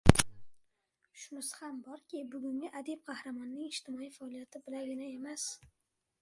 Shunisi 1.23 1.51
ham 1.59 1.75
borki, 1.89 2.21
bugungi 2.31 2.71
adib 2.81 3.05
qahramonning 3.11 3.67
ijtimoiy 3.69 4.11
faoliyati 4.17 4.63
bilangina 4.67 5.13
emas 5.21 5.47